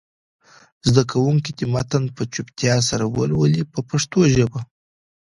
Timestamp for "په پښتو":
3.73-4.19